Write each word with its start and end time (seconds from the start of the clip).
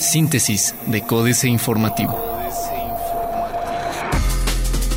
Síntesis 0.00 0.74
de 0.86 1.02
Códice 1.02 1.48
Informativo. 1.48 2.18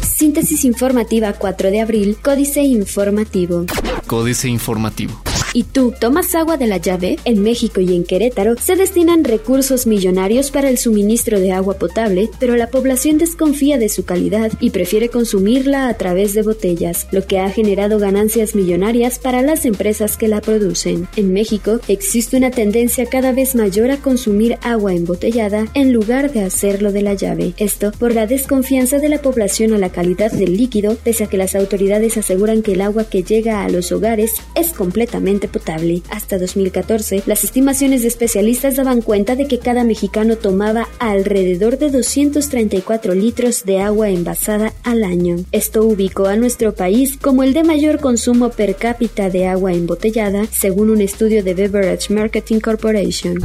Síntesis 0.01 0.63
informativa 0.65 1.33
4 1.33 1.71
de 1.71 1.81
abril, 1.81 2.17
Códice 2.21 2.61
Informativo. 2.61 3.65
Códice 4.07 4.47
Informativo. 4.47 5.30
¿Y 5.53 5.63
tú 5.63 5.93
tomas 5.99 6.33
agua 6.33 6.55
de 6.55 6.65
la 6.65 6.77
llave? 6.77 7.17
En 7.25 7.43
México 7.43 7.81
y 7.81 7.93
en 7.93 8.05
Querétaro 8.05 8.55
se 8.57 8.77
destinan 8.77 9.25
recursos 9.25 9.85
millonarios 9.85 10.49
para 10.49 10.69
el 10.69 10.77
suministro 10.77 11.41
de 11.41 11.51
agua 11.51 11.73
potable, 11.73 12.29
pero 12.39 12.55
la 12.55 12.67
población 12.67 13.17
desconfía 13.17 13.77
de 13.77 13.89
su 13.89 14.05
calidad 14.05 14.53
y 14.61 14.69
prefiere 14.69 15.09
consumirla 15.09 15.89
a 15.89 15.93
través 15.95 16.33
de 16.33 16.43
botellas, 16.43 17.07
lo 17.11 17.27
que 17.27 17.39
ha 17.39 17.49
generado 17.49 17.99
ganancias 17.99 18.55
millonarias 18.55 19.19
para 19.19 19.41
las 19.41 19.65
empresas 19.65 20.15
que 20.15 20.29
la 20.29 20.39
producen. 20.39 21.09
En 21.17 21.33
México 21.33 21.81
existe 21.89 22.37
una 22.37 22.51
tendencia 22.51 23.05
cada 23.05 23.33
vez 23.33 23.53
mayor 23.53 23.91
a 23.91 23.97
consumir 23.97 24.57
agua 24.61 24.93
embotellada 24.93 25.67
en 25.73 25.91
lugar 25.91 26.31
de 26.31 26.43
hacerlo 26.43 26.93
de 26.93 27.01
la 27.01 27.13
llave. 27.13 27.55
Esto 27.57 27.91
por 27.91 28.15
la 28.15 28.25
desconfianza 28.25 28.99
de 28.99 29.09
la 29.09 29.21
población 29.21 29.73
a 29.73 29.77
la 29.77 29.89
calidad 29.89 30.31
del 30.31 30.55
líquido, 30.55 30.95
pese 31.03 31.25
a 31.25 31.27
que 31.27 31.35
las 31.35 31.55
autoridades 31.55 32.15
aseguran 32.15 32.61
que 32.61 32.71
el 32.71 32.81
agua 32.81 33.03
que 33.03 33.23
llega 33.23 33.65
a 33.65 33.69
los 33.69 33.91
hogares 33.91 34.35
es 34.55 34.69
completamente 34.69 35.40
potable. 35.47 36.01
Hasta 36.09 36.37
2014, 36.37 37.23
las 37.25 37.43
estimaciones 37.43 38.01
de 38.01 38.07
especialistas 38.07 38.75
daban 38.75 39.01
cuenta 39.01 39.35
de 39.35 39.47
que 39.47 39.59
cada 39.59 39.83
mexicano 39.83 40.37
tomaba 40.37 40.87
alrededor 40.99 41.77
de 41.77 41.89
234 41.89 43.13
litros 43.13 43.65
de 43.65 43.79
agua 43.79 44.09
envasada 44.09 44.73
al 44.83 45.03
año. 45.03 45.37
Esto 45.51 45.83
ubicó 45.83 46.27
a 46.27 46.35
nuestro 46.35 46.73
país 46.73 47.17
como 47.17 47.43
el 47.43 47.53
de 47.53 47.63
mayor 47.63 47.99
consumo 47.99 48.49
per 48.49 48.75
cápita 48.75 49.29
de 49.29 49.47
agua 49.47 49.73
embotellada, 49.73 50.45
según 50.51 50.89
un 50.89 51.01
estudio 51.01 51.43
de 51.43 51.53
Beverage 51.53 52.13
Marketing 52.13 52.59
Corporation. 52.59 53.35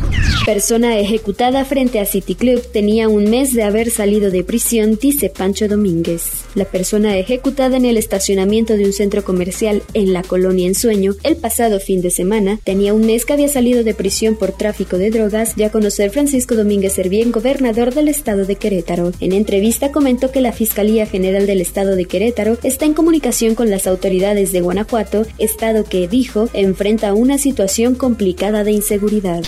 Persona 0.45 0.99
ejecutada 0.99 1.65
frente 1.65 2.01
a 2.01 2.07
City 2.07 2.35
Club 2.35 2.63
tenía 2.73 3.09
un 3.09 3.31
mes 3.31 3.55
de 3.55 3.63
haber 3.63 3.91
salido 3.91 4.31
de 4.31 4.45
prisión, 4.45 4.99
dice 5.01 5.31
Pancho 5.31 5.69
Domínguez. 5.69 6.45
La 6.55 6.65
persona 6.65 7.19
ejecutada 7.19 7.77
en 7.77 7.85
el 7.85 7.97
estacionamiento 7.97 8.75
de 8.75 8.85
un 8.85 8.93
centro 8.93 9.25
comercial 9.25 9.83
en 9.95 10.13
la 10.13 10.23
colonia 10.23 10.67
Ensueño 10.67 11.15
el 11.23 11.37
pasado 11.37 11.81
fin 11.87 12.03
de 12.03 12.11
semana, 12.11 12.59
tenía 12.65 12.93
un 12.93 13.07
mes 13.07 13.25
que 13.25 13.33
había 13.33 13.49
salido 13.49 13.85
de 13.85 13.95
prisión 13.95 14.35
por 14.35 14.51
tráfico 14.51 14.99
de 14.99 15.11
drogas, 15.11 15.55
ya 15.55 15.71
conocer 15.71 16.11
Francisco 16.11 16.57
Domínguez 16.57 16.95
Servién, 16.95 17.31
gobernador 17.31 17.95
del 17.95 18.09
estado 18.09 18.45
de 18.45 18.57
Querétaro. 18.57 19.13
En 19.21 19.33
entrevista 19.33 19.93
comentó 19.93 20.33
que 20.33 20.41
la 20.41 20.53
Fiscalía 20.53 21.07
General 21.07 21.47
del 21.47 21.61
Estado 21.61 21.95
de 21.95 22.05
Querétaro 22.05 22.59
está 22.65 22.87
en 22.87 22.95
comunicación 22.95 23.55
con 23.55 23.71
las 23.71 23.87
autoridades 23.87 24.51
de 24.51 24.61
Guanajuato, 24.61 25.27
estado 25.39 25.85
que, 25.85 26.09
dijo, 26.09 26.49
enfrenta 26.53 27.15
una 27.15 27.39
situación 27.39 27.95
complicada 27.95 28.65
de 28.65 28.73
inseguridad. 28.73 29.45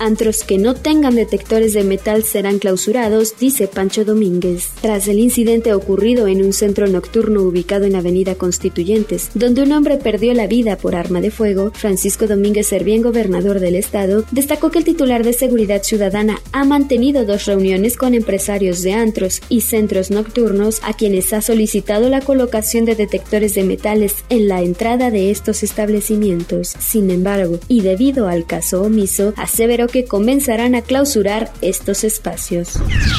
Antros 0.00 0.44
que 0.44 0.56
no 0.56 0.74
tengan 0.74 1.14
detectores 1.14 1.74
de 1.74 1.84
metal 1.84 2.24
serán 2.24 2.58
clausurados, 2.58 3.34
dice 3.38 3.68
Pancho 3.68 4.04
Domínguez. 4.04 4.68
Tras 4.80 5.08
el 5.08 5.18
incidente 5.18 5.74
ocurrido 5.74 6.26
en 6.26 6.42
un 6.42 6.54
centro 6.54 6.86
nocturno 6.86 7.42
ubicado 7.42 7.84
en 7.84 7.96
Avenida 7.96 8.34
Constituyentes, 8.34 9.30
donde 9.34 9.62
un 9.62 9.72
hombre 9.72 9.98
perdió 9.98 10.32
la 10.32 10.46
vida 10.46 10.76
por 10.76 10.96
arma 10.96 11.20
de 11.20 11.30
fuego, 11.30 11.69
Francisco 11.72 12.26
Domínguez 12.26 12.68
Servién, 12.68 13.02
gobernador 13.02 13.60
del 13.60 13.74
estado, 13.74 14.24
destacó 14.30 14.70
que 14.70 14.78
el 14.78 14.84
titular 14.84 15.24
de 15.24 15.32
Seguridad 15.32 15.82
Ciudadana 15.82 16.40
ha 16.52 16.64
mantenido 16.64 17.24
dos 17.24 17.46
reuniones 17.46 17.96
con 17.96 18.14
empresarios 18.14 18.82
de 18.82 18.92
antros 18.92 19.40
y 19.48 19.62
centros 19.62 20.10
nocturnos 20.10 20.80
a 20.82 20.92
quienes 20.92 21.32
ha 21.32 21.40
solicitado 21.40 22.08
la 22.08 22.20
colocación 22.20 22.84
de 22.84 22.94
detectores 22.94 23.54
de 23.54 23.64
metales 23.64 24.16
en 24.28 24.48
la 24.48 24.62
entrada 24.62 25.10
de 25.10 25.30
estos 25.30 25.62
establecimientos. 25.62 26.74
Sin 26.78 27.10
embargo, 27.10 27.58
y 27.68 27.80
debido 27.80 28.28
al 28.28 28.46
caso 28.46 28.82
omiso, 28.82 29.32
aseveró 29.36 29.86
que 29.86 30.04
comenzarán 30.04 30.74
a 30.74 30.82
clausurar 30.82 31.52
estos 31.60 32.04
espacios. 32.04 32.74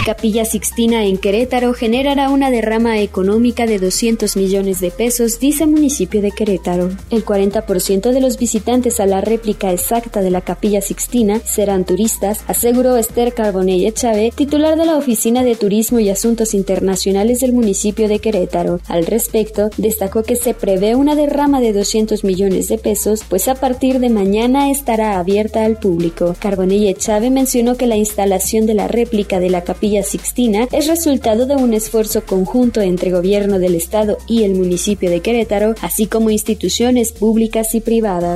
Capilla 0.05 0.45
Sixtina 0.45 1.05
en 1.05 1.17
Querétaro 1.17 1.73
generará 1.73 2.29
una 2.29 2.51
derrama 2.51 2.99
económica 2.99 3.65
de 3.65 3.79
200 3.79 4.35
millones 4.35 4.79
de 4.79 4.91
pesos, 4.91 5.39
dice 5.39 5.65
municipio 5.65 6.21
de 6.21 6.31
Querétaro. 6.31 6.89
El 7.09 7.25
40% 7.25 8.11
de 8.11 8.21
los 8.21 8.37
visitantes 8.41 8.99
a 8.99 9.05
la 9.05 9.21
réplica 9.21 9.71
exacta 9.71 10.23
de 10.23 10.31
la 10.31 10.41
Capilla 10.41 10.81
Sixtina 10.81 11.39
serán 11.45 11.85
turistas, 11.85 12.39
aseguró 12.47 12.97
Esther 12.97 13.35
Carbonell 13.35 13.93
Chávez, 13.93 14.33
titular 14.33 14.75
de 14.79 14.87
la 14.87 14.97
Oficina 14.97 15.43
de 15.43 15.55
Turismo 15.55 15.99
y 15.99 16.09
Asuntos 16.09 16.55
Internacionales 16.55 17.41
del 17.41 17.53
municipio 17.53 18.07
de 18.07 18.17
Querétaro. 18.17 18.79
Al 18.87 19.05
respecto, 19.05 19.69
destacó 19.77 20.23
que 20.23 20.35
se 20.35 20.55
prevé 20.55 20.95
una 20.95 21.13
derrama 21.13 21.61
de 21.61 21.71
200 21.71 22.23
millones 22.23 22.67
de 22.67 22.79
pesos, 22.79 23.21
pues 23.29 23.47
a 23.47 23.53
partir 23.53 23.99
de 23.99 24.09
mañana 24.09 24.71
estará 24.71 25.19
abierta 25.19 25.63
al 25.63 25.77
público. 25.77 26.35
Carbonell 26.39 26.97
Chávez 26.97 27.29
mencionó 27.29 27.77
que 27.77 27.85
la 27.85 27.95
instalación 27.95 28.65
de 28.65 28.73
la 28.73 28.87
réplica 28.87 29.39
de 29.39 29.51
la 29.51 29.63
Capilla 29.63 30.01
Sixtina 30.01 30.67
es 30.71 30.87
resultado 30.87 31.45
de 31.45 31.57
un 31.57 31.75
esfuerzo 31.75 32.25
conjunto 32.25 32.81
entre 32.81 33.11
gobierno 33.11 33.59
del 33.59 33.75
estado 33.75 34.17
y 34.27 34.41
el 34.45 34.55
municipio 34.55 35.11
de 35.11 35.19
Querétaro, 35.19 35.75
así 35.81 36.07
como 36.07 36.31
instituciones 36.31 37.11
públicas 37.11 37.75
y 37.75 37.81
privadas. 37.81 38.30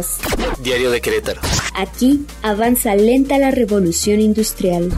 Diario 0.60 0.92
de 0.92 1.02
Querétaro. 1.02 1.42
Aquí 1.76 2.26
avanza 2.42 2.96
lenta 2.96 3.38
la 3.38 3.52
revolución 3.52 4.20
industrial. 4.20 4.92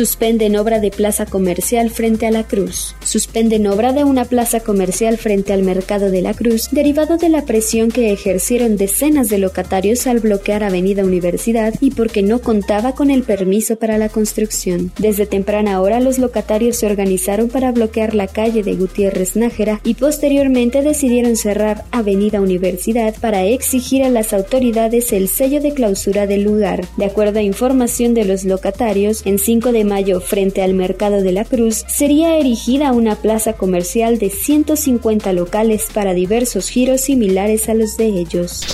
Suspenden 0.00 0.56
obra 0.56 0.80
de 0.80 0.90
plaza 0.90 1.26
comercial 1.26 1.90
frente 1.90 2.26
a 2.26 2.30
la 2.30 2.44
Cruz. 2.44 2.94
Suspenden 3.04 3.66
obra 3.66 3.92
de 3.92 4.02
una 4.04 4.24
plaza 4.24 4.60
comercial 4.60 5.18
frente 5.18 5.52
al 5.52 5.62
mercado 5.62 6.10
de 6.10 6.22
la 6.22 6.32
Cruz, 6.32 6.70
derivado 6.72 7.18
de 7.18 7.28
la 7.28 7.44
presión 7.44 7.90
que 7.90 8.10
ejercieron 8.10 8.78
decenas 8.78 9.28
de 9.28 9.36
locatarios 9.36 10.06
al 10.06 10.20
bloquear 10.20 10.64
Avenida 10.64 11.04
Universidad 11.04 11.74
y 11.82 11.90
porque 11.90 12.22
no 12.22 12.40
contaba 12.40 12.94
con 12.94 13.10
el 13.10 13.24
permiso 13.24 13.76
para 13.76 13.98
la 13.98 14.08
construcción. 14.08 14.90
Desde 14.96 15.26
temprana 15.26 15.82
hora 15.82 16.00
los 16.00 16.18
locatarios 16.18 16.76
se 16.78 16.86
organizaron 16.86 17.50
para 17.50 17.70
bloquear 17.70 18.14
la 18.14 18.26
calle 18.26 18.62
de 18.62 18.76
Gutiérrez 18.76 19.36
Nájera 19.36 19.82
y 19.84 19.92
posteriormente 19.92 20.80
decidieron 20.80 21.36
cerrar 21.36 21.84
Avenida 21.90 22.40
Universidad 22.40 23.14
para 23.20 23.44
exigir 23.44 24.02
a 24.04 24.08
las 24.08 24.32
autoridades 24.32 25.12
el 25.12 25.28
sello 25.28 25.60
de 25.60 25.74
clausura 25.74 26.26
del 26.26 26.42
lugar. 26.42 26.86
De 26.96 27.04
acuerdo 27.04 27.40
a 27.40 27.42
información 27.42 28.14
de 28.14 28.24
los 28.24 28.44
locatarios, 28.44 29.26
en 29.26 29.38
5 29.38 29.72
de 29.72 29.89
mayo, 29.90 30.20
frente 30.20 30.62
al 30.62 30.72
Mercado 30.72 31.20
de 31.20 31.32
la 31.32 31.44
Cruz, 31.44 31.84
sería 31.88 32.38
erigida 32.38 32.92
una 32.92 33.16
plaza 33.16 33.54
comercial 33.54 34.18
de 34.20 34.30
150 34.30 35.32
locales 35.32 35.88
para 35.92 36.14
diversos 36.14 36.68
giros 36.68 37.00
similares 37.00 37.68
a 37.68 37.74
los 37.74 37.96
de 37.96 38.06
ellos. 38.06 38.64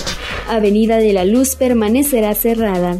Avenida 0.47 0.97
de 0.97 1.11
la 1.11 1.25
Luz 1.25 1.55
permanecerá 1.55 2.33
cerrada. 2.35 2.97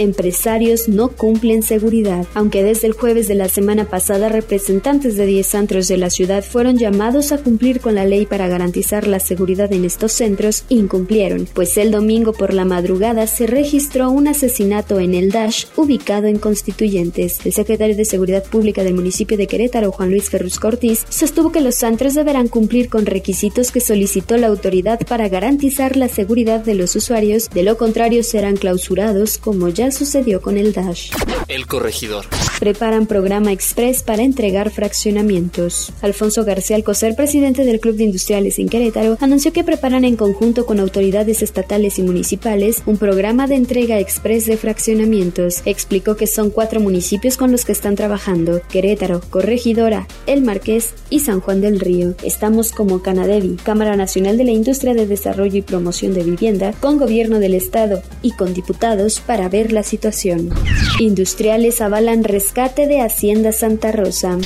Empresarios 0.00 0.88
no 0.88 1.08
cumplen 1.08 1.62
seguridad. 1.62 2.26
Aunque 2.34 2.62
desde 2.62 2.86
el 2.86 2.92
jueves 2.92 3.28
de 3.28 3.34
la 3.34 3.48
semana 3.48 3.84
pasada 3.84 4.28
representantes 4.28 5.16
de 5.16 5.26
10 5.26 5.54
antros 5.54 5.88
de 5.88 5.96
la 5.96 6.10
ciudad 6.10 6.44
fueron 6.44 6.78
llamados 6.78 7.32
a 7.32 7.38
cumplir 7.38 7.80
con 7.80 7.94
la 7.94 8.04
ley 8.04 8.26
para 8.26 8.48
garantizar 8.48 9.06
la 9.06 9.20
seguridad 9.20 9.72
en 9.72 9.84
estos 9.84 10.12
centros, 10.12 10.64
incumplieron, 10.68 11.46
pues 11.52 11.76
el 11.76 11.90
domingo 11.90 12.32
por 12.32 12.54
la 12.54 12.64
madrugada 12.64 13.26
se 13.26 13.46
registró 13.46 14.10
un 14.10 14.28
asesinato 14.28 14.98
en 14.98 15.14
el 15.14 15.30
Dash 15.30 15.66
ubicado 15.76 16.26
en 16.26 16.38
Constituyentes. 16.38 17.40
El 17.48 17.54
secretario 17.54 17.96
de 17.96 18.04
Seguridad 18.04 18.44
Pública 18.44 18.84
del 18.84 18.92
municipio 18.92 19.38
de 19.38 19.46
Querétaro, 19.46 19.90
Juan 19.90 20.10
Luis 20.10 20.28
Ferrus 20.28 20.58
Cortiz, 20.58 21.06
sostuvo 21.08 21.50
que 21.50 21.62
los 21.62 21.82
antros 21.82 22.12
deberán 22.12 22.48
cumplir 22.48 22.90
con 22.90 23.06
requisitos 23.06 23.72
que 23.72 23.80
solicitó 23.80 24.36
la 24.36 24.48
autoridad 24.48 25.00
para 25.06 25.30
garantizar 25.30 25.96
la 25.96 26.08
seguridad 26.08 26.60
de 26.62 26.74
los 26.74 26.94
usuarios, 26.94 27.48
de 27.48 27.62
lo 27.62 27.78
contrario 27.78 28.22
serán 28.22 28.58
clausurados 28.58 29.38
como 29.38 29.70
ya 29.70 29.90
sucedió 29.90 30.42
con 30.42 30.58
el 30.58 30.74
Dash. 30.74 31.10
El 31.48 31.66
corregidor. 31.66 32.26
Preparan 32.58 33.06
programa 33.06 33.52
express 33.52 34.02
para 34.02 34.22
entregar 34.22 34.70
fraccionamientos. 34.70 35.92
Alfonso 36.02 36.44
García 36.44 36.74
Alcocer, 36.74 37.14
presidente 37.14 37.64
del 37.64 37.78
Club 37.78 37.94
de 37.94 38.04
Industriales 38.04 38.58
en 38.58 38.68
Querétaro, 38.68 39.16
anunció 39.20 39.52
que 39.52 39.62
preparan 39.62 40.04
en 40.04 40.16
conjunto 40.16 40.66
con 40.66 40.80
autoridades 40.80 41.42
estatales 41.42 42.00
y 42.00 42.02
municipales 42.02 42.82
un 42.84 42.96
programa 42.96 43.46
de 43.46 43.54
entrega 43.54 44.00
express 44.00 44.46
de 44.46 44.56
fraccionamientos. 44.56 45.62
Explicó 45.66 46.16
que 46.16 46.26
son 46.26 46.50
cuatro 46.50 46.80
municipios 46.80 47.36
con 47.36 47.52
los 47.52 47.64
que 47.64 47.72
están 47.72 47.94
trabajando: 47.94 48.60
Querétaro, 48.68 49.20
Corregidora, 49.30 50.08
El 50.26 50.42
Marqués 50.42 50.94
y 51.10 51.20
San 51.20 51.40
Juan 51.40 51.60
del 51.60 51.78
Río. 51.78 52.14
Estamos 52.24 52.72
como 52.72 53.02
Canadevi, 53.02 53.56
Cámara 53.62 53.94
Nacional 53.94 54.36
de 54.36 54.44
la 54.44 54.50
Industria 54.50 54.94
de 54.94 55.06
Desarrollo 55.06 55.58
y 55.58 55.62
Promoción 55.62 56.12
de 56.12 56.24
Vivienda, 56.24 56.74
con 56.80 56.98
gobierno 56.98 57.38
del 57.38 57.54
Estado 57.54 58.02
y 58.20 58.32
con 58.32 58.52
diputados 58.52 59.20
para 59.20 59.48
ver 59.48 59.72
la 59.72 59.84
situación. 59.84 60.50
Industriales 60.98 61.80
avalan 61.80 62.24
rescate 62.48 62.86
de 62.86 63.02
Hacienda 63.02 63.52
Santa 63.52 63.92
Rosa. 63.92 64.38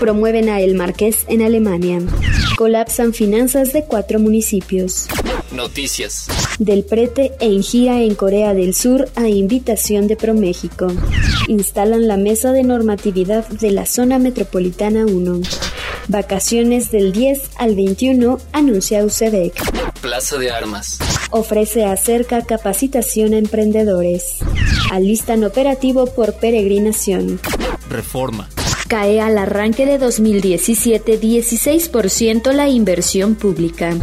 Promueven 0.00 0.48
a 0.48 0.60
El 0.60 0.74
Marqués 0.74 1.18
en 1.28 1.42
Alemania. 1.42 2.00
Colapsan 2.58 3.14
finanzas 3.14 3.72
de 3.72 3.84
cuatro 3.84 4.18
municipios. 4.18 5.06
Noticias. 5.52 6.26
Del 6.58 6.82
Prete 6.82 7.34
en 7.38 7.62
gira 7.62 8.02
en 8.02 8.16
Corea 8.16 8.52
del 8.52 8.74
Sur 8.74 9.08
a 9.14 9.28
invitación 9.28 10.08
de 10.08 10.16
ProMéxico. 10.16 10.88
Instalan 11.46 12.08
la 12.08 12.16
mesa 12.16 12.50
de 12.50 12.64
normatividad 12.64 13.46
de 13.46 13.70
la 13.70 13.86
zona 13.86 14.18
metropolitana 14.18 15.06
1. 15.06 15.40
Vacaciones 16.08 16.90
del 16.90 17.12
10 17.12 17.50
al 17.58 17.76
21, 17.76 18.40
anuncia 18.52 19.04
UCEDEC. 19.04 19.54
Plaza 20.06 20.38
de 20.38 20.52
Armas. 20.52 21.00
Ofrece 21.32 21.84
acerca 21.84 22.44
capacitación 22.44 23.34
a 23.34 23.38
emprendedores. 23.38 24.36
Alistan 24.92 25.42
operativo 25.42 26.06
por 26.06 26.34
peregrinación. 26.34 27.40
Reforma. 27.90 28.48
Cae 28.88 29.20
al 29.20 29.36
arranque 29.36 29.84
de 29.84 29.98
2017 29.98 31.20
16% 31.20 32.52
la 32.52 32.68
inversión 32.68 33.34
pública. 33.34 33.94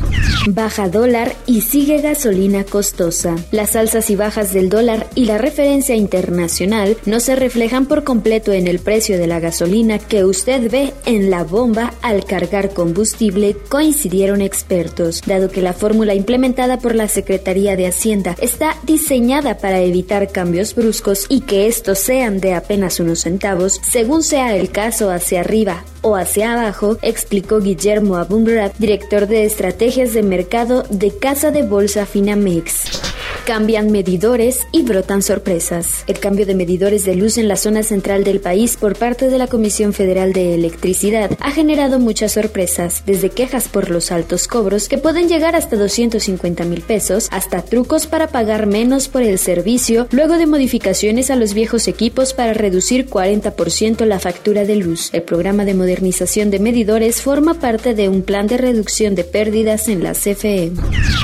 Baja 0.49 0.89
dólar 0.89 1.35
y 1.45 1.61
sigue 1.61 2.01
gasolina 2.01 2.65
costosa. 2.65 3.37
Las 3.51 3.77
alzas 3.77 4.09
y 4.09 4.17
bajas 4.17 4.53
del 4.53 4.69
dólar 4.69 5.07
y 5.15 5.23
la 5.25 5.37
referencia 5.37 5.95
internacional 5.95 6.97
no 7.05 7.21
se 7.21 7.35
reflejan 7.35 7.85
por 7.85 8.03
completo 8.03 8.51
en 8.51 8.67
el 8.67 8.79
precio 8.79 9.17
de 9.17 9.27
la 9.27 9.39
gasolina 9.39 9.99
que 9.99 10.25
usted 10.25 10.69
ve 10.69 10.93
en 11.05 11.29
la 11.29 11.45
bomba 11.45 11.93
al 12.01 12.25
cargar 12.25 12.73
combustible, 12.73 13.55
coincidieron 13.69 14.41
expertos, 14.41 15.21
dado 15.25 15.49
que 15.49 15.61
la 15.61 15.71
fórmula 15.71 16.13
implementada 16.13 16.77
por 16.77 16.93
la 16.93 17.07
Secretaría 17.07 17.77
de 17.77 17.87
Hacienda 17.87 18.35
está 18.41 18.75
diseñada 18.83 19.57
para 19.59 19.79
evitar 19.79 20.29
cambios 20.29 20.75
bruscos 20.75 21.25
y 21.29 21.41
que 21.41 21.67
estos 21.67 21.99
sean 21.99 22.41
de 22.41 22.53
apenas 22.53 22.99
unos 22.99 23.21
centavos, 23.21 23.79
según 23.89 24.23
sea 24.23 24.57
el 24.57 24.72
caso 24.73 25.11
hacia 25.11 25.39
arriba 25.39 25.85
o 26.01 26.17
hacia 26.17 26.51
abajo, 26.51 26.97
explicó 27.01 27.61
Guillermo 27.61 28.17
Abumrad, 28.17 28.73
director 28.77 29.27
de 29.27 29.45
estrategias 29.45 30.13
de 30.13 30.23
mercado 30.23 30.83
de 30.89 31.17
Casa 31.17 31.51
de 31.51 31.63
Bolsa 31.63 32.05
Finamex. 32.05 33.13
Cambian 33.45 33.91
medidores 33.91 34.65
y 34.71 34.83
brotan 34.83 35.21
sorpresas. 35.21 36.05
El 36.07 36.17
cambio 36.19 36.45
de 36.45 36.55
medidores 36.55 37.03
de 37.03 37.15
luz 37.15 37.37
en 37.37 37.49
la 37.49 37.57
zona 37.57 37.83
central 37.83 38.23
del 38.23 38.39
país 38.39 38.77
por 38.77 38.95
parte 38.95 39.29
de 39.29 39.37
la 39.37 39.47
Comisión 39.47 39.91
Federal 39.91 40.31
de 40.31 40.55
Electricidad 40.55 41.31
ha 41.41 41.51
generado 41.51 41.99
muchas 41.99 42.31
sorpresas, 42.31 43.03
desde 43.05 43.31
quejas 43.31 43.67
por 43.67 43.89
los 43.89 44.13
altos 44.13 44.47
cobros 44.47 44.87
que 44.87 44.97
pueden 44.97 45.27
llegar 45.27 45.57
hasta 45.57 45.75
250 45.75 46.63
mil 46.63 46.81
pesos, 46.81 47.27
hasta 47.31 47.61
trucos 47.61 48.07
para 48.07 48.27
pagar 48.27 48.65
menos 48.65 49.09
por 49.09 49.23
el 49.23 49.37
servicio, 49.37 50.07
luego 50.11 50.37
de 50.37 50.47
modificaciones 50.47 51.29
a 51.29 51.35
los 51.35 51.53
viejos 51.53 51.89
equipos 51.89 52.33
para 52.33 52.53
reducir 52.53 53.09
40% 53.09 54.05
la 54.05 54.19
factura 54.19 54.62
de 54.65 54.75
luz. 54.75 55.09
El 55.13 55.23
programa 55.23 55.65
de 55.65 55.73
modernización 55.73 56.51
de 56.51 56.59
medidores 56.59 57.21
forma 57.21 57.55
parte 57.55 57.93
de 57.93 58.09
un 58.09 58.21
plan 58.21 58.47
de 58.47 58.57
reducción 58.57 59.15
de 59.15 59.23
pérdidas 59.23 59.87
en 59.87 60.03
la 60.03 60.13
CFE. 60.13 60.71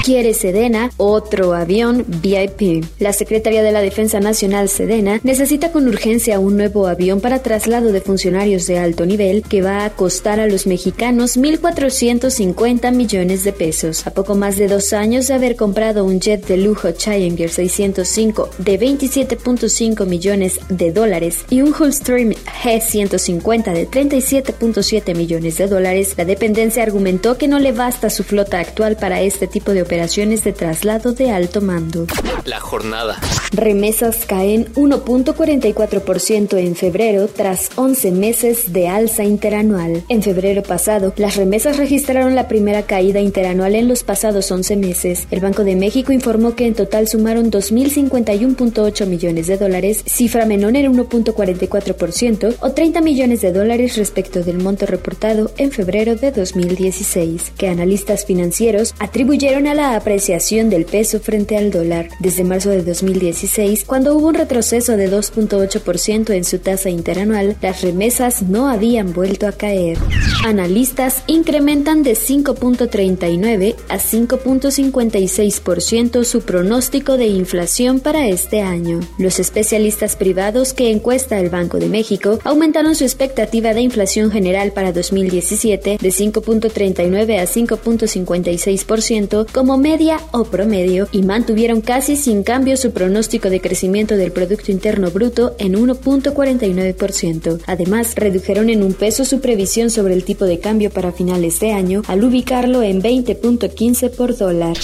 Quiere 0.03 0.33
Sedena 0.33 0.89
otro 0.97 1.53
avión 1.53 2.05
VIP. 2.07 2.85
La 2.99 3.13
Secretaría 3.13 3.63
de 3.63 3.71
la 3.71 3.81
Defensa 3.81 4.19
Nacional, 4.19 4.69
Sedena, 4.69 5.19
necesita 5.23 5.71
con 5.71 5.87
urgencia 5.87 6.39
un 6.39 6.57
nuevo 6.57 6.87
avión 6.87 7.21
para 7.21 7.43
traslado 7.43 7.91
de 7.91 8.01
funcionarios 8.01 8.65
de 8.67 8.79
alto 8.79 9.05
nivel 9.05 9.43
que 9.43 9.61
va 9.61 9.85
a 9.85 9.89
costar 9.91 10.39
a 10.39 10.47
los 10.47 10.67
mexicanos 10.67 11.37
1.450 11.37 12.93
millones 12.93 13.43
de 13.43 13.53
pesos. 13.53 14.07
A 14.07 14.11
poco 14.11 14.35
más 14.35 14.57
de 14.57 14.67
dos 14.67 14.93
años 14.93 15.27
de 15.27 15.33
haber 15.33 15.55
comprado 15.55 16.05
un 16.05 16.19
jet 16.19 16.45
de 16.47 16.57
lujo 16.57 16.91
Challenger 16.91 17.49
605 17.49 18.49
de 18.57 18.79
27.5 18.79 20.05
millones 20.05 20.59
de 20.69 20.91
dólares 20.91 21.45
y 21.49 21.61
un 21.61 21.71
Gulfstream 21.71 22.33
G150 22.63 23.28
de 23.29 23.87
37.7 23.87 25.15
millones 25.15 25.57
de 25.59 25.67
dólares, 25.67 26.15
la 26.17 26.25
dependencia 26.25 26.81
argumentó 26.81 27.37
que 27.37 27.47
no 27.47 27.59
le 27.59 27.71
basta 27.71 28.09
su 28.09 28.23
flota 28.23 28.59
actual 28.59 28.95
para 28.95 29.21
este 29.21 29.45
tipo 29.45 29.71
de 29.71 29.83
operaciones 29.83 30.43
de 30.43 30.51
traslado 30.51 31.13
de 31.13 31.29
alto 31.29 31.61
mando. 31.61 32.07
La 32.45 32.59
jornada. 32.59 33.19
Remesas 33.51 34.25
caen 34.25 34.73
1.44% 34.73 36.57
en 36.57 36.75
febrero 36.75 37.27
tras 37.27 37.69
11 37.75 38.11
meses 38.11 38.73
de 38.73 38.87
alza 38.87 39.23
interanual. 39.23 40.03
En 40.09 40.23
febrero 40.23 40.63
pasado, 40.63 41.13
las 41.17 41.35
remesas 41.35 41.77
registraron 41.77 42.33
la 42.33 42.47
primera 42.47 42.83
caída 42.83 43.19
interanual 43.19 43.75
en 43.75 43.87
los 43.87 44.03
pasados 44.03 44.51
11 44.51 44.75
meses. 44.75 45.27
El 45.29 45.39
Banco 45.39 45.63
de 45.63 45.75
México 45.75 46.11
informó 46.11 46.55
que 46.55 46.65
en 46.65 46.73
total 46.73 47.07
sumaron 47.07 47.51
2.051.8 47.51 49.05
millones 49.05 49.45
de 49.45 49.57
dólares, 49.57 50.03
cifra 50.07 50.47
menor 50.47 50.75
en 50.75 50.91
1.44% 50.95 52.55
o 52.59 52.71
30 52.71 53.01
millones 53.01 53.18
de 53.19 53.51
dólares 53.51 53.97
respecto 53.97 54.43
del 54.43 54.59
monto 54.59 54.85
reportado 54.85 55.51
en 55.57 55.71
febrero 55.71 56.15
de 56.15 56.31
2016, 56.31 57.51
que 57.57 57.67
analistas 57.67 58.25
financieros 58.25 58.95
atribuyeron 58.97 59.67
a 59.67 59.73
la 59.73 59.97
apreciación 59.97 60.69
del 60.69 60.85
peso 60.85 61.19
frente 61.19 61.57
al 61.57 61.69
dólar 61.69 62.07
desde 62.21 62.45
marzo 62.45 62.69
de 62.69 62.81
2016, 62.81 63.83
cuando 63.83 64.15
hubo 64.15 64.29
un 64.29 64.35
retroceso 64.35 64.95
de 64.95 65.11
2.8% 65.11 66.33
en 66.33 66.45
su 66.45 66.59
tasa 66.59 66.89
interanual, 66.89 67.57
las 67.61 67.81
remesas 67.81 68.43
no 68.43 68.69
habían 68.69 69.11
vuelto 69.11 69.47
a 69.47 69.51
caer. 69.51 69.97
Analistas 70.45 71.23
incrementan 71.27 72.03
de 72.03 72.13
5.39 72.13 73.75
a 73.89 73.97
5.56% 73.97 76.23
su 76.23 76.41
pronóstico 76.43 77.17
de 77.17 77.27
inflación 77.27 77.99
para 77.99 78.29
este 78.29 78.61
año. 78.61 79.01
Los 79.17 79.39
especialistas 79.39 80.15
privados 80.15 80.71
que 80.71 80.89
encuesta 80.89 81.37
el 81.37 81.49
Banco 81.49 81.79
de 81.79 81.89
México 81.89 82.39
aumentaron 82.45 82.95
su 82.95 83.08
expectativa 83.09 83.73
de 83.73 83.81
inflación 83.81 84.31
general 84.31 84.71
para 84.71 84.93
2017 84.93 85.97
de 85.99 86.09
5.39 86.09 87.39
a 87.39 87.43
5.56% 87.43 89.47
como 89.51 89.77
media 89.77 90.19
o 90.31 90.45
promedio 90.45 91.07
y 91.11 91.23
mantuvieron 91.23 91.81
casi 91.81 92.15
sin 92.15 92.43
cambio 92.43 92.77
su 92.77 92.91
pronóstico 92.91 93.49
de 93.49 93.61
crecimiento 93.61 94.15
del 94.15 94.31
Producto 94.31 94.71
Interno 94.71 95.09
Bruto 95.09 95.55
en 95.57 95.73
1.49%. 95.73 97.61
Además, 97.65 98.13
redujeron 98.15 98.69
en 98.69 98.83
un 98.83 98.93
peso 98.93 99.25
su 99.25 99.41
previsión 99.41 99.89
sobre 99.89 100.13
el 100.13 100.23
tipo 100.23 100.45
de 100.45 100.59
cambio 100.59 100.91
para 100.91 101.11
finales 101.11 101.59
de 101.59 101.71
año 101.71 102.03
al 102.07 102.23
ubicarlo 102.23 102.83
en 102.83 103.01
20.15 103.01 104.11
por 104.11 104.37
dólar. 104.37 104.77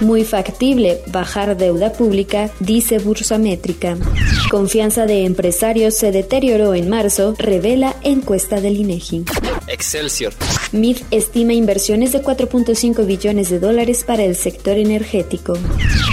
Muy 0.00 0.24
factible 0.24 1.00
bajar 1.12 1.56
deuda 1.56 1.92
pública, 1.92 2.50
dice 2.60 2.98
Bursamétrica. 2.98 3.96
Confianza 4.50 5.06
de 5.06 5.24
empresarios 5.24 5.94
se 5.94 6.12
deterioró 6.12 6.74
en 6.74 6.88
marzo, 6.88 7.34
revela 7.38 7.65
encuesta 8.02 8.60
del 8.60 8.76
INEGI. 8.76 9.24
Excelsior. 9.66 10.32
MIF 10.72 11.02
estima 11.10 11.52
inversiones 11.52 12.12
de 12.12 12.22
4.5 12.22 13.04
billones 13.04 13.50
de 13.50 13.58
dólares 13.58 14.04
para 14.04 14.24
el 14.24 14.36
sector 14.36 14.78
energético. 14.78 15.54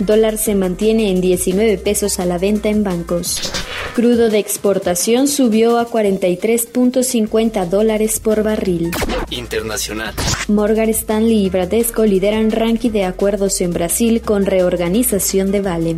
Dólar 0.04 0.38
se 0.38 0.56
mantiene 0.56 1.12
en 1.12 1.22
19 1.22 1.78
pesos 1.78 2.20
a 2.20 2.26
la 2.26 2.40
venta 2.40 2.70
en 2.70 2.84
bancos. 2.84 3.52
Crudo 3.94 4.32
de 4.32 4.40
exportación 4.40 5.28
subió 5.28 5.78
a 5.78 5.88
43.50 5.88 7.68
dólares 7.70 8.20
por 8.20 8.42
barril. 8.42 8.90
Internacional. 9.30 10.16
Morgan 10.48 10.90
Stanley 10.90 11.46
y 11.46 11.50
Bradesco 11.52 12.04
lideran 12.04 12.50
ranking 12.50 12.90
de 12.90 13.06
acuerdos 13.06 13.62
en 13.62 13.72
Brasil 13.72 14.22
con 14.22 14.48
reorganización 14.48 15.52
de 15.52 15.62
Vale. 15.62 15.96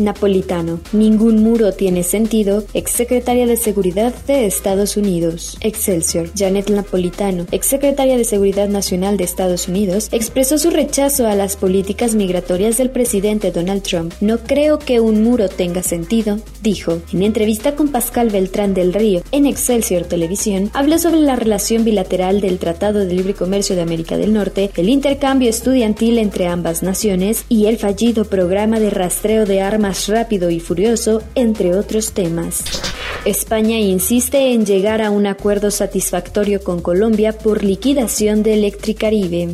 Napolitano. 0.00 0.80
Ningún 0.92 1.42
muro 1.42 1.72
tiene 1.72 2.02
sentido. 2.02 2.62
Exsecretaria 2.74 3.46
de 3.46 3.56
Seguridad 3.56 4.14
de 4.26 4.44
Estados 4.44 4.98
Unidos. 4.98 5.56
Excelsior. 5.62 6.28
Janet 6.36 6.68
Napolitano, 6.68 7.46
exsecretaria 7.52 8.18
de 8.18 8.24
Seguridad 8.24 8.68
Nacional 8.68 9.16
de 9.16 9.24
Estados 9.24 9.66
Unidos, 9.66 10.10
expresó 10.12 10.58
su 10.58 10.68
rechazo 10.68 11.26
a 11.26 11.34
las 11.34 11.56
políticas 11.56 12.14
migratorias 12.14 12.76
del 12.76 12.90
presidente 12.90 13.50
Donald 13.50 13.82
Trump. 13.82 14.12
No 14.20 14.38
creo 14.38 14.78
que 14.78 15.00
un 15.00 15.24
muro 15.24 15.48
tenga 15.48 15.82
sentido, 15.82 16.38
dijo. 16.62 17.00
En 17.12 17.29
entrevista 17.30 17.76
con 17.76 17.92
Pascal 17.92 18.28
Beltrán 18.28 18.74
del 18.74 18.92
Río 18.92 19.22
en 19.30 19.46
Excelsior 19.46 20.02
Televisión, 20.02 20.68
habló 20.74 20.98
sobre 20.98 21.20
la 21.20 21.36
relación 21.36 21.84
bilateral 21.84 22.40
del 22.40 22.58
Tratado 22.58 22.98
de 22.98 23.14
Libre 23.14 23.34
Comercio 23.34 23.76
de 23.76 23.82
América 23.82 24.16
del 24.16 24.32
Norte, 24.32 24.72
el 24.74 24.88
intercambio 24.88 25.48
estudiantil 25.48 26.18
entre 26.18 26.48
ambas 26.48 26.82
naciones 26.82 27.44
y 27.48 27.66
el 27.66 27.78
fallido 27.78 28.24
programa 28.24 28.80
de 28.80 28.90
rastreo 28.90 29.46
de 29.46 29.60
armas 29.60 30.08
rápido 30.08 30.50
y 30.50 30.58
furioso, 30.58 31.22
entre 31.36 31.76
otros 31.76 32.10
temas. 32.10 32.64
España 33.24 33.78
insiste 33.78 34.52
en 34.52 34.66
llegar 34.66 35.00
a 35.00 35.10
un 35.10 35.28
acuerdo 35.28 35.70
satisfactorio 35.70 36.64
con 36.64 36.82
Colombia 36.82 37.32
por 37.32 37.62
liquidación 37.62 38.42
de 38.42 38.54
Electricaribe. 38.54 39.50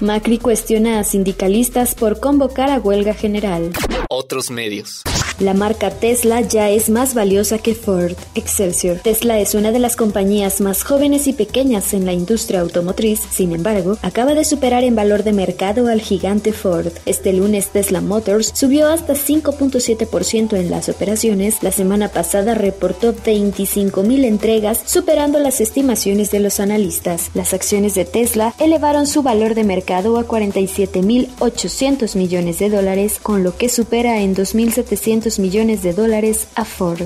Macri 0.00 0.38
cuestiona 0.38 1.00
a 1.00 1.04
sindicalistas 1.04 1.96
por 1.96 2.20
convocar 2.20 2.70
a 2.70 2.78
huelga 2.78 3.14
general. 3.14 3.72
Otros 4.08 4.48
medios. 4.52 5.02
La 5.38 5.52
marca 5.52 5.90
Tesla 5.90 6.40
ya 6.40 6.70
es 6.70 6.88
más 6.88 7.12
valiosa 7.12 7.58
que 7.58 7.74
Ford. 7.74 8.14
Excelsior. 8.34 9.00
Tesla 9.00 9.38
es 9.38 9.54
una 9.54 9.70
de 9.70 9.78
las 9.78 9.94
compañías 9.94 10.62
más 10.62 10.82
jóvenes 10.82 11.26
y 11.26 11.34
pequeñas 11.34 11.92
en 11.92 12.06
la 12.06 12.14
industria 12.14 12.60
automotriz, 12.60 13.20
sin 13.30 13.52
embargo, 13.52 13.98
acaba 14.00 14.34
de 14.34 14.46
superar 14.46 14.82
en 14.82 14.96
valor 14.96 15.24
de 15.24 15.34
mercado 15.34 15.88
al 15.88 16.00
gigante 16.00 16.52
Ford. 16.52 16.88
Este 17.04 17.34
lunes 17.34 17.68
Tesla 17.68 18.00
Motors 18.00 18.50
subió 18.54 18.88
hasta 18.88 19.12
5.7% 19.12 20.56
en 20.56 20.70
las 20.70 20.88
operaciones. 20.88 21.62
La 21.62 21.70
semana 21.70 22.08
pasada 22.08 22.54
reportó 22.54 23.14
25.000 23.14 24.24
entregas, 24.24 24.80
superando 24.86 25.38
las 25.38 25.60
estimaciones 25.60 26.30
de 26.30 26.40
los 26.40 26.60
analistas. 26.60 27.30
Las 27.34 27.52
acciones 27.52 27.94
de 27.94 28.06
Tesla 28.06 28.54
elevaron 28.58 29.06
su 29.06 29.22
valor 29.22 29.54
de 29.54 29.64
mercado 29.64 30.18
a 30.18 30.26
47.800 30.26 32.16
millones 32.16 32.58
de 32.58 32.70
dólares, 32.70 33.18
con 33.22 33.42
lo 33.42 33.54
que 33.54 33.68
supera 33.68 34.22
en 34.22 34.34
2.700 34.34 35.25
millones 35.38 35.82
de 35.82 35.92
dólares 35.92 36.46
a 36.54 36.64
Ford. 36.64 37.02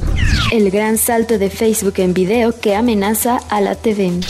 El 0.52 0.70
gran 0.70 0.98
salto 0.98 1.38
de 1.38 1.48
Facebook 1.48 1.94
en 1.96 2.12
video 2.12 2.58
que 2.58 2.74
amenaza 2.74 3.38
a 3.48 3.60
la 3.60 3.74
TV. 3.74 4.20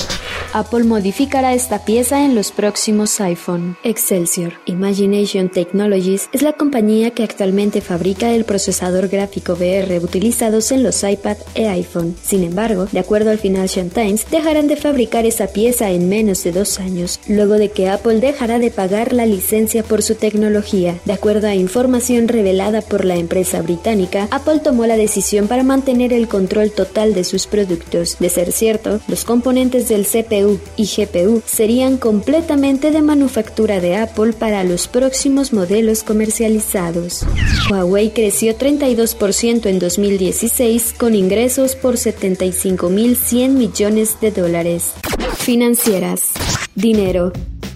Apple 0.53 0.83
modificará 0.83 1.55
esta 1.55 1.85
pieza 1.85 2.25
en 2.25 2.35
los 2.35 2.51
próximos 2.51 3.21
iPhone. 3.21 3.77
Excelsior 3.85 4.55
Imagination 4.67 5.49
Technologies 5.49 6.29
es 6.33 6.43
la 6.43 6.55
compañía 6.55 7.13
que 7.13 7.23
actualmente 7.23 7.81
fabrica 7.81 8.33
el 8.33 8.45
procesador 8.45 9.07
gráfico 9.07 9.53
VR 9.53 10.01
utilizados 10.01 10.73
en 10.73 10.83
los 10.83 11.05
iPad 11.05 11.37
e 11.55 11.69
iPhone. 11.69 12.17
Sin 12.21 12.43
embargo, 12.43 12.89
de 12.91 12.99
acuerdo 12.99 13.31
al 13.31 13.39
Financial 13.39 13.89
Times, 13.91 14.27
dejarán 14.29 14.67
de 14.67 14.75
fabricar 14.75 15.25
esa 15.25 15.47
pieza 15.47 15.91
en 15.91 16.09
menos 16.09 16.43
de 16.43 16.51
dos 16.51 16.81
años, 16.81 17.21
luego 17.29 17.55
de 17.55 17.71
que 17.71 17.89
Apple 17.89 18.19
dejará 18.19 18.59
de 18.59 18.73
pagar 18.73 19.13
la 19.13 19.27
licencia 19.27 19.85
por 19.85 20.03
su 20.03 20.17
tecnología. 20.17 20.99
De 21.05 21.13
acuerdo 21.13 21.47
a 21.47 21.55
información 21.55 22.27
revelada 22.27 22.83
por 22.83 23.05
la 23.05 23.15
empresa 23.15 23.63
británica, 23.63 24.27
Apple 24.33 24.59
tomó 24.65 24.87
la 24.87 24.97
decisión 24.97 25.47
para 25.47 25.63
mantener 25.63 26.13
el 26.13 26.27
control 26.27 26.73
total 26.73 27.15
de 27.15 27.23
sus 27.23 27.47
productos. 27.47 28.17
De 28.19 28.29
ser 28.29 28.51
cierto, 28.51 29.01
los 29.07 29.25
componentes 29.25 29.89
del 29.89 30.07
CPU 30.07 30.40
y 30.77 30.87
GPU 30.87 31.43
serían 31.45 31.97
completamente 31.97 32.91
de 32.91 33.03
manufactura 33.03 33.81
de 33.81 33.97
Apple 33.97 34.33
para 34.33 34.65
los 34.65 34.89
próximos 34.89 35.53
modelos 35.53 36.03
comercializados. 36.03 37.25
Huawei 37.71 38.11
creció 38.11 38.57
32% 38.57 39.67
en 39.67 39.79
2016 39.79 40.95
con 40.99 41.15
ingresos 41.15 41.77
por 41.77 41.95
75.100 41.95 43.49
millones 43.51 44.21
de 44.21 44.31
dólares. 44.31 44.93
Financieras. 45.37 46.31
Dinero. 46.75 47.33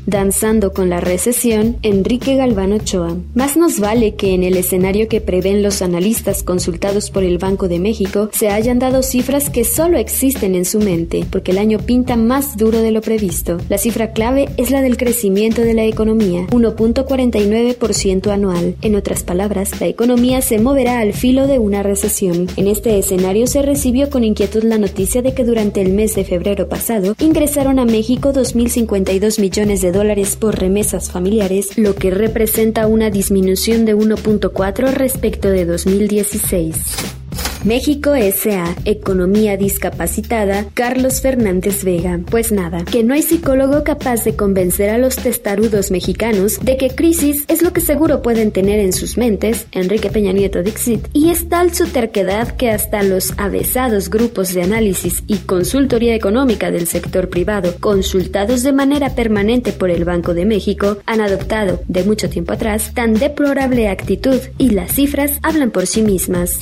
Danzando 0.06 0.74
con 0.74 0.90
la 0.90 1.00
recesión, 1.00 1.78
Enrique 1.80 2.36
Galván 2.36 2.72
Ochoa. 2.72 3.16
Más 3.34 3.56
nos 3.56 3.80
vale 3.80 4.16
que 4.16 4.34
en 4.34 4.42
el 4.42 4.58
escenario 4.58 5.08
que 5.08 5.22
prevén 5.22 5.62
los 5.62 5.80
analistas 5.80 6.42
consultados 6.42 7.10
por 7.10 7.24
el 7.24 7.38
Banco 7.38 7.68
de 7.68 7.78
México 7.78 8.28
se 8.32 8.50
hayan 8.50 8.78
dado 8.78 9.02
cifras 9.02 9.48
que 9.48 9.64
solo 9.64 9.96
existen 9.96 10.54
en 10.56 10.66
su 10.66 10.78
mente, 10.78 11.24
porque 11.30 11.52
el 11.52 11.58
año 11.58 11.78
pinta 11.78 12.16
más 12.16 12.58
duro 12.58 12.82
de 12.82 12.90
lo 12.90 13.00
previsto. 13.00 13.56
La 13.70 13.78
cifra 13.78 14.12
clave 14.12 14.50
es 14.58 14.70
la 14.70 14.82
del 14.82 14.98
crecimiento 14.98 15.62
de 15.62 15.72
la 15.72 15.84
economía, 15.84 16.48
1.49% 16.48 18.30
anual. 18.30 18.76
En 18.82 18.96
otras 18.96 19.22
palabras, 19.22 19.80
la 19.80 19.86
economía 19.86 20.42
se 20.42 20.58
moverá 20.58 20.98
al 20.98 21.14
filo 21.14 21.46
de 21.46 21.58
una 21.58 21.82
recesión. 21.82 22.48
En 22.56 22.68
este 22.68 22.98
escenario 22.98 23.46
se 23.46 23.62
recibió 23.62 24.10
con 24.10 24.22
inquietud 24.22 24.64
la 24.64 24.76
noticia 24.76 25.22
de 25.22 25.32
que 25.32 25.44
durante 25.44 25.80
el 25.80 25.92
mes 25.92 26.14
de 26.14 26.24
febrero 26.24 26.68
pasado 26.68 27.16
ingresaron 27.20 27.78
a 27.78 27.86
México 27.86 28.34
2.052 28.34 29.40
millones 29.40 29.80
de 29.80 29.93
dólares 29.94 30.36
por 30.36 30.58
remesas 30.58 31.10
familiares, 31.10 31.78
lo 31.78 31.94
que 31.94 32.10
representa 32.10 32.86
una 32.86 33.08
disminución 33.08 33.86
de 33.86 33.96
1.4 33.96 34.92
respecto 34.92 35.48
de 35.48 35.64
2016. 35.64 37.23
México 37.64 38.14
S.A. 38.14 38.76
Economía 38.84 39.56
discapacitada, 39.56 40.66
Carlos 40.74 41.22
Fernández 41.22 41.82
Vega. 41.82 42.20
Pues 42.30 42.52
nada, 42.52 42.84
que 42.84 43.02
no 43.02 43.14
hay 43.14 43.22
psicólogo 43.22 43.84
capaz 43.84 44.22
de 44.24 44.36
convencer 44.36 44.90
a 44.90 44.98
los 44.98 45.16
testarudos 45.16 45.90
mexicanos 45.90 46.60
de 46.60 46.76
que 46.76 46.90
crisis 46.90 47.44
es 47.48 47.62
lo 47.62 47.72
que 47.72 47.80
seguro 47.80 48.20
pueden 48.20 48.52
tener 48.52 48.80
en 48.80 48.92
sus 48.92 49.16
mentes, 49.16 49.66
Enrique 49.72 50.10
Peña 50.10 50.32
Nieto 50.32 50.62
Dixit, 50.62 51.08
y 51.14 51.30
es 51.30 51.48
tal 51.48 51.74
su 51.74 51.86
terquedad 51.86 52.54
que 52.54 52.70
hasta 52.70 53.02
los 53.02 53.32
avesados 53.38 54.10
grupos 54.10 54.52
de 54.52 54.62
análisis 54.62 55.24
y 55.26 55.38
consultoría 55.38 56.14
económica 56.14 56.70
del 56.70 56.86
sector 56.86 57.30
privado, 57.30 57.76
consultados 57.80 58.62
de 58.62 58.74
manera 58.74 59.14
permanente 59.14 59.72
por 59.72 59.90
el 59.90 60.04
Banco 60.04 60.34
de 60.34 60.44
México, 60.44 60.98
han 61.06 61.22
adoptado, 61.22 61.80
de 61.88 62.04
mucho 62.04 62.28
tiempo 62.28 62.52
atrás, 62.52 62.92
tan 62.92 63.14
deplorable 63.14 63.88
actitud 63.88 64.38
y 64.58 64.70
las 64.70 64.92
cifras 64.92 65.38
hablan 65.42 65.70
por 65.70 65.86
sí 65.86 66.02
mismas. 66.02 66.58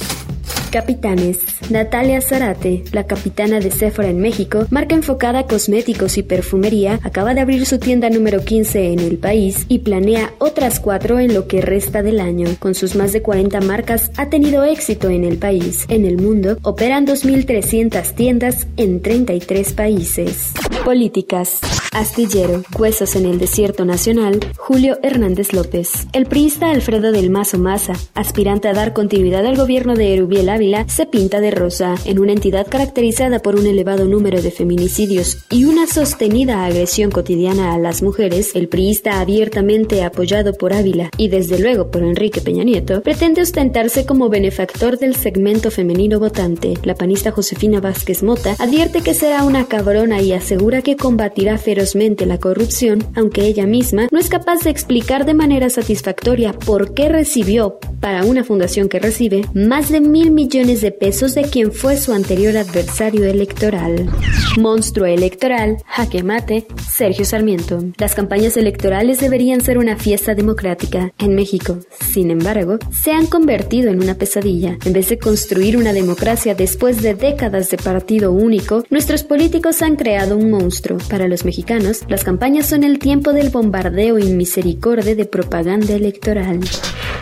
Capitanes. 0.72 1.38
Natalia 1.68 2.22
Zarate, 2.22 2.82
la 2.92 3.04
capitana 3.04 3.60
de 3.60 3.70
Sephora 3.70 4.08
en 4.08 4.20
México, 4.20 4.66
marca 4.70 4.94
enfocada 4.94 5.40
a 5.40 5.46
cosméticos 5.46 6.16
y 6.16 6.22
perfumería, 6.22 6.98
acaba 7.02 7.34
de 7.34 7.42
abrir 7.42 7.66
su 7.66 7.78
tienda 7.78 8.08
número 8.08 8.42
15 8.42 8.94
en 8.94 9.00
el 9.00 9.18
país 9.18 9.66
y 9.68 9.80
planea 9.80 10.32
otras 10.38 10.80
cuatro 10.80 11.20
en 11.20 11.34
lo 11.34 11.46
que 11.46 11.60
resta 11.60 12.02
del 12.02 12.20
año. 12.20 12.48
Con 12.58 12.74
sus 12.74 12.96
más 12.96 13.12
de 13.12 13.20
40 13.20 13.60
marcas 13.60 14.10
ha 14.16 14.30
tenido 14.30 14.64
éxito 14.64 15.10
en 15.10 15.24
el 15.24 15.36
país. 15.36 15.84
En 15.88 16.06
el 16.06 16.16
mundo 16.16 16.56
operan 16.62 17.06
2.300 17.06 18.14
tiendas 18.14 18.66
en 18.78 19.02
33 19.02 19.74
países. 19.74 20.52
Políticas. 20.86 21.60
Astillero, 21.92 22.62
Huesos 22.78 23.16
en 23.16 23.26
el 23.26 23.38
Desierto 23.38 23.84
Nacional, 23.84 24.40
Julio 24.56 24.98
Hernández 25.02 25.52
López. 25.52 26.06
El 26.14 26.24
priista 26.24 26.70
Alfredo 26.70 27.12
del 27.12 27.28
Mazo 27.28 27.58
Maza, 27.58 27.92
aspirante 28.14 28.68
a 28.68 28.72
dar 28.72 28.94
continuidad 28.94 29.44
al 29.44 29.56
gobierno 29.56 29.94
de 29.94 30.14
Erubiel 30.14 30.48
Se 30.86 31.06
pinta 31.06 31.40
de 31.40 31.50
rosa. 31.50 31.96
En 32.04 32.20
una 32.20 32.30
entidad 32.30 32.68
caracterizada 32.68 33.40
por 33.40 33.56
un 33.56 33.66
elevado 33.66 34.04
número 34.04 34.40
de 34.40 34.52
feminicidios 34.52 35.38
y 35.50 35.64
una 35.64 35.88
sostenida 35.88 36.64
agresión 36.64 37.10
cotidiana 37.10 37.74
a 37.74 37.78
las 37.78 38.00
mujeres, 38.00 38.54
el 38.54 38.68
priista 38.68 39.20
abiertamente 39.20 40.04
apoyado 40.04 40.52
por 40.52 40.72
Ávila 40.72 41.10
y 41.16 41.26
desde 41.28 41.58
luego 41.58 41.90
por 41.90 42.04
Enrique 42.04 42.40
Peña 42.40 42.62
Nieto, 42.62 43.02
pretende 43.02 43.42
ostentarse 43.42 44.06
como 44.06 44.28
benefactor 44.28 44.98
del 44.98 45.16
segmento 45.16 45.72
femenino 45.72 46.20
votante. 46.20 46.74
La 46.84 46.94
panista 46.94 47.32
Josefina 47.32 47.80
Vázquez 47.80 48.22
Mota 48.22 48.54
advierte 48.60 49.00
que 49.00 49.14
será 49.14 49.42
una 49.42 49.64
cabrona 49.64 50.22
y 50.22 50.32
asegura 50.32 50.80
que 50.82 50.96
combatirá 50.96 51.58
feroz 51.58 51.96
la 52.24 52.38
corrupción, 52.38 53.04
aunque 53.16 53.46
ella 53.46 53.66
misma 53.66 54.06
no 54.12 54.18
es 54.20 54.28
capaz 54.28 54.62
de 54.62 54.70
explicar 54.70 55.26
de 55.26 55.34
manera 55.34 55.68
satisfactoria 55.70 56.52
por 56.52 56.94
qué 56.94 57.08
recibió, 57.08 57.80
para 58.00 58.24
una 58.24 58.44
fundación 58.44 58.88
que 58.88 59.00
recibe, 59.00 59.42
más 59.54 59.90
de 59.90 60.00
mil 60.00 60.30
millones 60.30 60.51
de 60.52 60.92
pesos 60.92 61.34
de 61.34 61.44
quien 61.44 61.72
fue 61.72 61.96
su 61.96 62.12
anterior 62.12 62.58
adversario 62.58 63.24
electoral. 63.24 64.10
Monstruo 64.58 65.06
electoral, 65.06 65.78
jaque 65.86 66.22
mate, 66.22 66.66
Sergio 66.94 67.24
Sarmiento. 67.24 67.82
Las 67.96 68.14
campañas 68.14 68.58
electorales 68.58 69.18
deberían 69.18 69.62
ser 69.62 69.78
una 69.78 69.96
fiesta 69.96 70.34
democrática. 70.34 71.10
En 71.18 71.34
México, 71.34 71.78
sin 72.12 72.30
embargo, 72.30 72.76
se 72.92 73.12
han 73.12 73.28
convertido 73.28 73.90
en 73.90 74.02
una 74.02 74.16
pesadilla. 74.16 74.76
En 74.84 74.92
vez 74.92 75.08
de 75.08 75.18
construir 75.18 75.78
una 75.78 75.94
democracia 75.94 76.54
después 76.54 77.00
de 77.00 77.14
décadas 77.14 77.70
de 77.70 77.78
partido 77.78 78.30
único, 78.30 78.84
nuestros 78.90 79.22
políticos 79.22 79.80
han 79.80 79.96
creado 79.96 80.36
un 80.36 80.50
monstruo. 80.50 80.98
Para 81.08 81.28
los 81.28 81.46
mexicanos, 81.46 82.02
las 82.08 82.24
campañas 82.24 82.66
son 82.66 82.84
el 82.84 82.98
tiempo 82.98 83.32
del 83.32 83.48
bombardeo 83.48 84.18
y 84.18 84.24
misericordia 84.24 85.14
de 85.14 85.24
propaganda 85.24 85.94
electoral. 85.94 86.60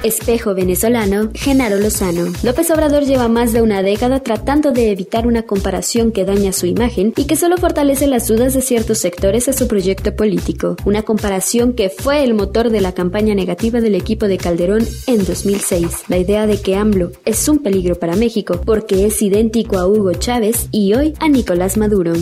Espejo 0.02 0.54
venezolano, 0.54 1.30
Genaro 1.34 1.76
Lozano. 1.76 2.32
López 2.42 2.70
Obrador 2.70 3.04
lleva 3.04 3.19
más 3.28 3.52
de 3.52 3.62
una 3.62 3.82
década 3.82 4.20
tratando 4.20 4.72
de 4.72 4.90
evitar 4.90 5.26
una 5.26 5.42
comparación 5.42 6.12
que 6.12 6.24
daña 6.24 6.52
su 6.52 6.66
imagen 6.66 7.12
y 7.16 7.24
que 7.24 7.36
solo 7.36 7.56
fortalece 7.56 8.06
las 8.06 8.28
dudas 8.28 8.54
de 8.54 8.62
ciertos 8.62 8.98
sectores 8.98 9.48
a 9.48 9.52
su 9.52 9.68
proyecto 9.68 10.14
político. 10.14 10.76
Una 10.84 11.02
comparación 11.02 11.72
que 11.74 11.90
fue 11.90 12.22
el 12.22 12.34
motor 12.34 12.70
de 12.70 12.80
la 12.80 12.92
campaña 12.92 13.34
negativa 13.34 13.80
del 13.80 13.94
equipo 13.94 14.28
de 14.28 14.38
Calderón 14.38 14.86
en 15.06 15.24
2006. 15.24 16.04
La 16.08 16.18
idea 16.18 16.46
de 16.46 16.60
que 16.60 16.76
AMLO 16.76 17.10
es 17.24 17.48
un 17.48 17.58
peligro 17.58 17.96
para 17.96 18.16
México 18.16 18.60
porque 18.64 19.06
es 19.06 19.20
idéntico 19.22 19.78
a 19.78 19.86
Hugo 19.88 20.12
Chávez 20.12 20.68
y 20.70 20.94
hoy 20.94 21.14
a 21.18 21.28
Nicolás 21.28 21.76
Maduro. 21.76 22.12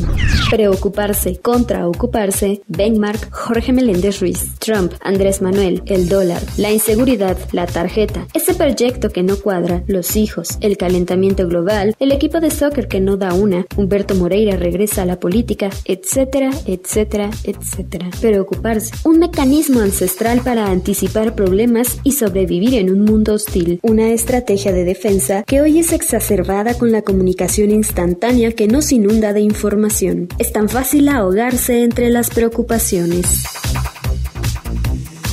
Preocuparse, 0.50 1.36
contraocuparse, 1.36 2.62
Benmark, 2.68 3.30
Jorge 3.32 3.72
Meléndez 3.72 4.20
Ruiz, 4.20 4.58
Trump, 4.58 4.92
Andrés 5.00 5.42
Manuel, 5.42 5.82
el 5.86 6.08
dólar, 6.08 6.42
la 6.56 6.72
inseguridad, 6.72 7.36
la 7.52 7.66
tarjeta, 7.66 8.26
ese 8.32 8.54
proyecto 8.54 9.10
que 9.10 9.22
no 9.22 9.36
cuadra, 9.36 9.82
los 9.86 10.16
hijos, 10.16 10.56
el 10.60 10.77
calentamiento 10.78 11.46
global, 11.46 11.94
el 11.98 12.12
equipo 12.12 12.40
de 12.40 12.50
soccer 12.50 12.88
que 12.88 13.00
no 13.00 13.18
da 13.18 13.34
una, 13.34 13.66
Humberto 13.76 14.14
Moreira 14.14 14.56
regresa 14.56 15.02
a 15.02 15.04
la 15.04 15.20
política, 15.20 15.68
etcétera, 15.84 16.50
etcétera, 16.64 17.28
etcétera. 17.44 18.08
Preocuparse, 18.20 18.94
un 19.04 19.18
mecanismo 19.18 19.80
ancestral 19.80 20.40
para 20.40 20.70
anticipar 20.70 21.34
problemas 21.34 21.98
y 22.04 22.12
sobrevivir 22.12 22.74
en 22.74 22.90
un 22.90 23.04
mundo 23.04 23.34
hostil, 23.34 23.80
una 23.82 24.12
estrategia 24.12 24.72
de 24.72 24.84
defensa 24.84 25.42
que 25.42 25.60
hoy 25.60 25.78
es 25.78 25.92
exacerbada 25.92 26.74
con 26.74 26.92
la 26.92 27.02
comunicación 27.02 27.70
instantánea 27.70 28.52
que 28.52 28.68
nos 28.68 28.92
inunda 28.92 29.32
de 29.32 29.40
información. 29.40 30.28
Es 30.38 30.52
tan 30.52 30.68
fácil 30.68 31.08
ahogarse 31.08 31.82
entre 31.82 32.08
las 32.08 32.30
preocupaciones. 32.30 33.44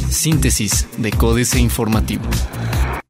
Síntesis 0.10 0.88
de 0.98 1.12
Códice 1.12 1.60
Informativo. 1.60 2.24